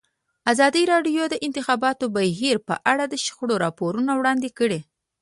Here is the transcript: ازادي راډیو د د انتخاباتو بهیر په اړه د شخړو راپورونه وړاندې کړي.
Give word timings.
ازادي 0.51 0.83
راډیو 0.91 1.23
د 1.29 1.29
د 1.33 1.35
انتخاباتو 1.47 2.05
بهیر 2.15 2.55
په 2.67 2.75
اړه 2.91 3.03
د 3.07 3.15
شخړو 3.25 3.55
راپورونه 3.65 4.11
وړاندې 4.15 4.49
کړي. 4.59 4.79